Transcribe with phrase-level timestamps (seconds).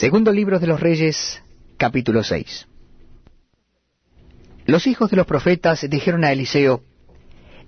[0.00, 1.42] Segundo libro de los Reyes,
[1.76, 2.66] capítulo 6.
[4.64, 6.80] Los hijos de los profetas dijeron a Eliseo,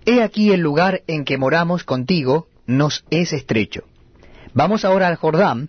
[0.06, 3.84] He aquí el lugar en que moramos contigo nos es estrecho.
[4.54, 5.68] Vamos ahora al Jordán,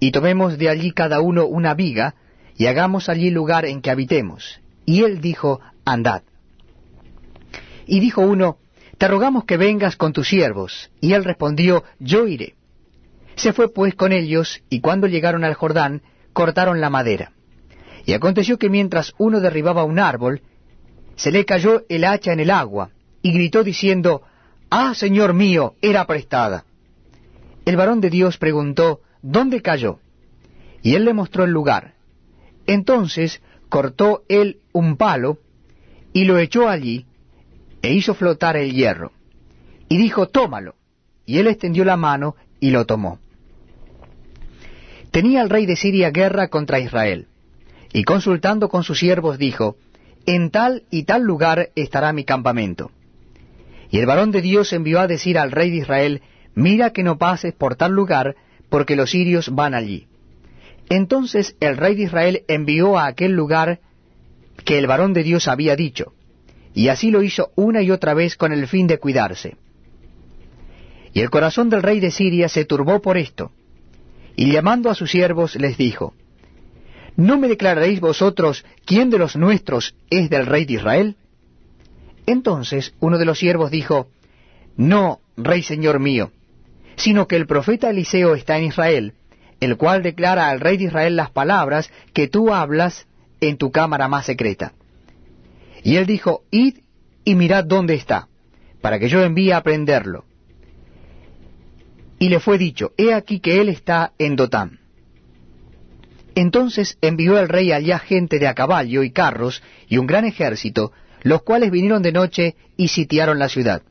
[0.00, 2.16] y tomemos de allí cada uno una viga,
[2.56, 4.60] y hagamos allí lugar en que habitemos.
[4.84, 6.22] Y él dijo, Andad.
[7.86, 8.56] Y dijo uno,
[8.98, 10.90] Te rogamos que vengas con tus siervos.
[11.00, 12.56] Y él respondió, Yo iré.
[13.36, 17.32] Se fue pues con ellos, y cuando llegaron al Jordán, cortaron la madera.
[18.04, 20.42] Y aconteció que mientras uno derribaba un árbol,
[21.16, 22.90] se le cayó el hacha en el agua,
[23.22, 24.22] y gritó diciendo,
[24.70, 26.64] Ah, Señor mío, era prestada.
[27.64, 30.00] El varón de Dios preguntó, ¿Dónde cayó?
[30.82, 31.94] Y él le mostró el lugar.
[32.66, 35.38] Entonces cortó él un palo,
[36.12, 37.06] y lo echó allí,
[37.82, 39.12] e hizo flotar el hierro.
[39.88, 40.74] Y dijo, Tómalo.
[41.24, 43.18] Y él extendió la mano y lo tomó.
[45.10, 47.26] Tenía el rey de Siria guerra contra Israel,
[47.92, 49.76] y consultando con sus siervos dijo,
[50.26, 52.92] En tal y tal lugar estará mi campamento.
[53.90, 56.22] Y el varón de Dios envió a decir al rey de Israel,
[56.54, 58.36] Mira que no pases por tal lugar,
[58.68, 60.06] porque los sirios van allí.
[60.88, 63.80] Entonces el rey de Israel envió a aquel lugar
[64.64, 66.12] que el varón de Dios había dicho,
[66.74, 69.56] y así lo hizo una y otra vez con el fin de cuidarse.
[71.12, 73.52] Y el corazón del rey de Siria se turbó por esto,
[74.36, 76.14] y llamando a sus siervos les dijo,
[77.16, 81.16] ¿No me declararéis vosotros quién de los nuestros es del rey de Israel?
[82.26, 84.08] Entonces uno de los siervos dijo,
[84.76, 86.32] No, rey señor mío,
[86.96, 89.12] sino que el profeta Eliseo está en Israel,
[89.60, 93.06] el cual declara al rey de Israel las palabras que tú hablas
[93.40, 94.72] en tu cámara más secreta.
[95.82, 96.78] Y él dijo, Id
[97.24, 98.28] y mirad dónde está,
[98.80, 100.24] para que yo envíe a prenderlo.
[102.22, 104.78] Y le fue dicho, He aquí que él está en Dotán.
[106.36, 110.92] Entonces envió el rey allá gente de a caballo y carros y un gran ejército,
[111.22, 113.82] los cuales vinieron de noche y sitiaron la ciudad.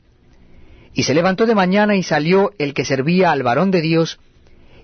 [0.94, 4.18] Y se levantó de mañana y salió el que servía al varón de Dios,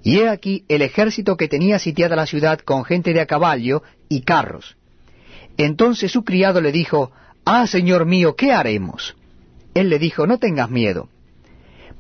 [0.03, 3.83] y he aquí el ejército que tenía sitiada la ciudad con gente de a caballo
[4.11, 4.77] y carros.
[5.57, 7.13] Entonces su criado le dijo,
[7.47, 9.17] Ah, señor mío, ¿qué haremos?
[9.73, 11.09] Él le dijo, No tengas miedo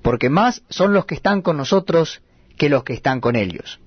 [0.02, 2.22] porque más son los que están con nosotros
[2.56, 3.80] que los que están con ellos.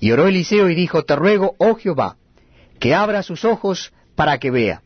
[0.00, 2.16] Y oró Eliseo y dijo, Te ruego, oh Jehová,
[2.78, 4.82] que abra sus ojos para que vea.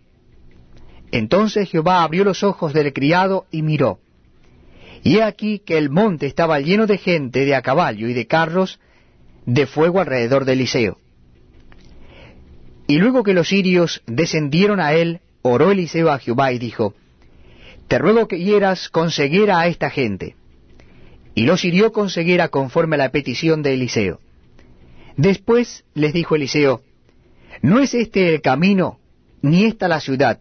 [1.11, 4.01] Entonces Jehová abrió los ojos del criado y miró.
[5.03, 8.27] Y he aquí que el monte estaba lleno de gente de a caballo y de
[8.27, 8.81] carros
[9.47, 10.99] de fuego alrededor de Eliseo.
[12.89, 16.95] Y luego que los sirios descendieron a él, oró Eliseo a Jehová y dijo,
[17.89, 20.37] Te ruego que hieras con a esta gente
[21.37, 24.21] y los hirió con ceguera conforme a la petición de Eliseo.
[25.19, 26.81] Después les dijo Eliseo,
[27.61, 28.99] No es este el camino,
[29.43, 30.41] ni esta la ciudad.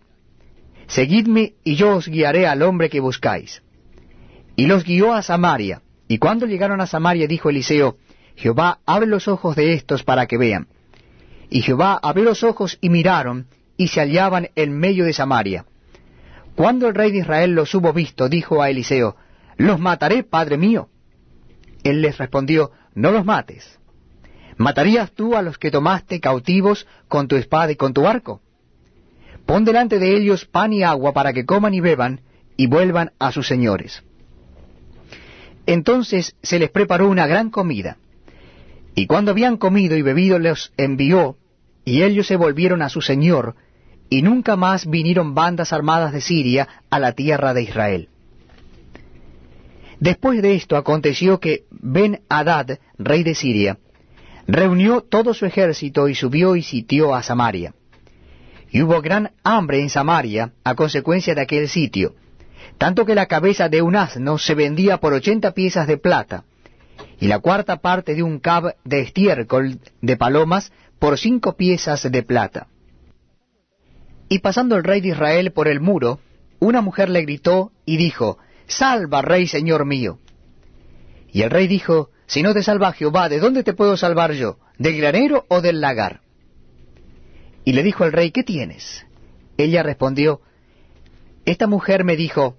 [0.88, 3.62] Seguidme y yo os guiaré al hombre que buscáis.
[4.56, 7.98] Y los guió a Samaria, y cuando llegaron a Samaria dijo Eliseo,
[8.38, 10.70] Jehová abre los ojos de estos para que vean.
[11.50, 15.66] Y Jehová abrió los ojos y miraron, y se hallaban en medio de Samaria.
[16.56, 19.18] Cuando el rey de Israel los hubo visto, dijo a Eliseo,
[19.58, 20.90] los mataré, padre mío.
[21.84, 23.80] Él les respondió, no los mates.
[24.58, 28.42] ¿Matarías tú a los que tomaste cautivos con tu espada y con tu arco?
[29.46, 32.22] Pon delante de ellos pan y agua para que coman y beban
[32.58, 34.04] y vuelvan a sus señores.
[35.66, 37.98] Entonces se les preparó una gran comida.
[38.96, 41.38] Y cuando habían comido y bebido los envió,
[41.84, 43.56] y ellos se volvieron a su señor,
[44.10, 48.10] y nunca más vinieron bandas armadas de Siria a la tierra de Israel.
[50.06, 53.80] Después de esto aconteció que Ben-Hadad, rey de Siria,
[54.46, 57.74] reunió todo su ejército y subió y sitió a Samaria.
[58.70, 62.14] Y hubo gran hambre en Samaria a consecuencia de aquel sitio,
[62.78, 66.44] tanto que la cabeza de un asno se vendía por ochenta piezas de plata,
[67.20, 72.22] y la cuarta parte de un cab de estiércol de palomas por cinco piezas de
[72.22, 72.68] plata.
[74.30, 76.20] Y pasando el rey de Israel por el muro,
[76.60, 78.38] una mujer le gritó y dijo,
[78.68, 80.20] Salva, rey señor mío.
[81.32, 84.58] Y el rey dijo, Si no te salva Jehová, ¿de dónde te puedo salvar yo?
[84.78, 86.22] ¿Del granero o del lagar?
[87.64, 89.06] Y le dijo el rey, ¿qué tienes?
[89.58, 90.42] Ella respondió,
[91.46, 92.58] Esta mujer me dijo,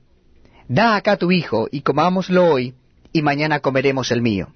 [0.68, 2.74] Da acá tu hijo, y comámoslo hoy,
[3.12, 4.48] y mañana comeremos el mío.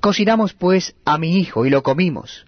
[0.00, 2.44] Cocinamos pues a mi hijo, y lo comimos.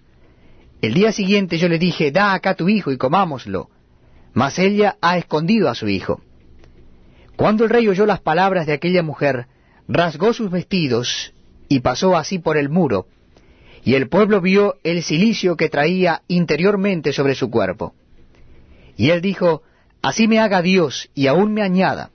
[0.81, 3.69] El día siguiente yo le dije, Da acá tu hijo, y comámoslo.
[4.33, 6.21] Mas ella ha escondido a su hijo.
[7.39, 9.45] Cuando el rey oyó las palabras de aquella mujer,
[9.87, 11.33] rasgó sus vestidos
[11.69, 13.07] y pasó así por el muro,
[13.81, 17.93] y el pueblo vio el cilicio que traía interiormente sobre su cuerpo.
[18.97, 19.63] Y él dijo,
[20.01, 22.09] Así me haga Dios, y aún me añada,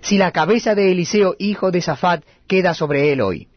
[0.00, 3.48] si la cabeza de Eliseo, hijo de Safat, queda sobre él hoy.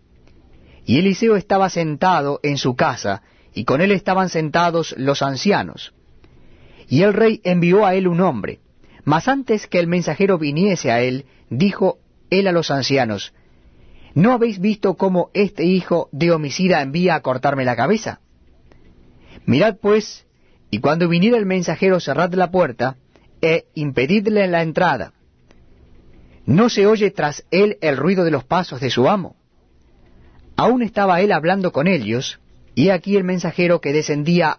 [0.86, 3.22] Y Eliseo estaba sentado en su casa,
[3.54, 5.94] y con él estaban sentados los ancianos.
[6.90, 8.60] Y el rey envió a él un hombre,
[9.06, 12.00] mas antes que el mensajero viniese a él, dijo
[12.30, 13.34] él a los ancianos,
[14.16, 18.22] ¿No habéis visto cómo este hijo de homicida envía a cortarme la cabeza?
[19.46, 20.26] Mirad pues,
[20.72, 22.96] y cuando viniera el mensajero cerrad la puerta,
[23.42, 25.12] e impedidle la entrada.
[26.46, 29.36] No se oye tras él el ruido de los pasos de su amo.
[30.56, 32.40] Aún estaba él hablando con ellos,
[32.74, 34.52] y aquí el mensajero que descendía